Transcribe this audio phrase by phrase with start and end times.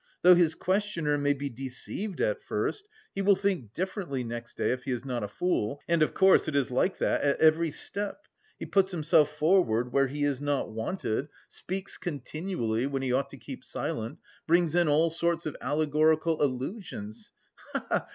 [0.23, 4.85] Though his questioner may be deceived at first, he will think differently next day if
[4.85, 8.25] he is not a fool, and, of course, it is like that at every step!
[8.57, 13.37] He puts himself forward where he is not wanted, speaks continually when he ought to
[13.37, 14.17] keep silent,
[14.47, 17.29] brings in all sorts of allegorical allusions,
[17.73, 17.99] he he!